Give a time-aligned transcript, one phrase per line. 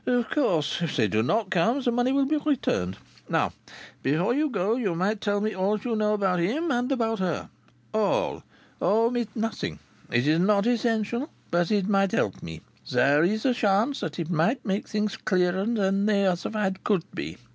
[0.07, 2.97] "Of course if they do not come the money will be returned.
[3.29, 3.53] Now,
[4.01, 7.51] before you go, you might tell me all you know about him, and about her.
[7.93, 8.41] All.
[8.81, 9.77] Omit nothing.
[10.11, 12.61] It is not essential, but it might help me.
[12.91, 17.37] There is a chance that it might make things clearer than they otherwise could be.